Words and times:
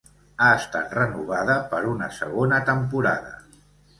Ha 0.43 0.45
estat 0.59 0.95
renovada 0.97 1.57
per 1.75 1.83
una 1.91 2.09
segona 2.21 2.61
temporada. 2.73 3.37